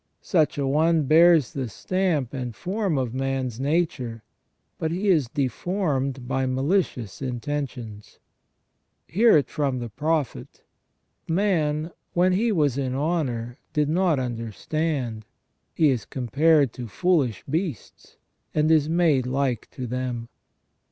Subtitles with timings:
[0.23, 4.23] Such a one bears the stamp and form of man's nature,
[4.79, 8.17] but he is deformed by malicious intentions.
[9.05, 10.63] Hear it from the Prophet:
[10.97, 15.23] * Man when he was in honour did not understand;
[15.75, 18.17] he is compared to foolish beasts,
[18.55, 20.29] and is made like to them'."